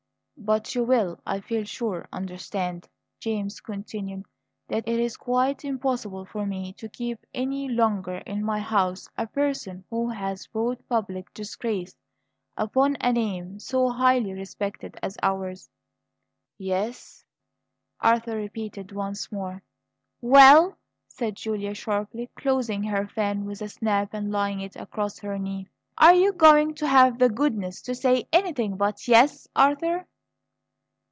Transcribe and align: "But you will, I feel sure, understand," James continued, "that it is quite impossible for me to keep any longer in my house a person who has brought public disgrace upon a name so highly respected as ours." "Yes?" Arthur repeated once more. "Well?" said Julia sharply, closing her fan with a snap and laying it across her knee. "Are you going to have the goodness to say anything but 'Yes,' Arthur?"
"But 0.43 0.73
you 0.73 0.83
will, 0.83 1.19
I 1.23 1.39
feel 1.39 1.65
sure, 1.65 2.07
understand," 2.11 2.89
James 3.19 3.59
continued, 3.61 4.25
"that 4.69 4.87
it 4.87 4.99
is 4.99 5.15
quite 5.15 5.63
impossible 5.63 6.25
for 6.25 6.47
me 6.47 6.73
to 6.79 6.89
keep 6.89 7.23
any 7.31 7.69
longer 7.69 8.15
in 8.25 8.43
my 8.43 8.57
house 8.57 9.07
a 9.15 9.27
person 9.27 9.85
who 9.91 10.09
has 10.09 10.47
brought 10.47 10.89
public 10.89 11.31
disgrace 11.35 11.95
upon 12.57 12.97
a 13.01 13.13
name 13.13 13.59
so 13.59 13.89
highly 13.89 14.33
respected 14.33 14.97
as 15.03 15.15
ours." 15.21 15.69
"Yes?" 16.57 17.23
Arthur 17.99 18.35
repeated 18.35 18.91
once 18.91 19.31
more. 19.31 19.61
"Well?" 20.21 20.75
said 21.07 21.35
Julia 21.35 21.75
sharply, 21.75 22.31
closing 22.35 22.81
her 22.85 23.07
fan 23.07 23.45
with 23.45 23.61
a 23.61 23.69
snap 23.69 24.11
and 24.15 24.31
laying 24.31 24.59
it 24.61 24.75
across 24.75 25.19
her 25.19 25.37
knee. 25.37 25.67
"Are 25.99 26.15
you 26.15 26.33
going 26.33 26.73
to 26.75 26.87
have 26.87 27.19
the 27.19 27.29
goodness 27.29 27.79
to 27.83 27.93
say 27.93 28.27
anything 28.33 28.75
but 28.75 29.07
'Yes,' 29.07 29.47
Arthur?" 29.55 30.07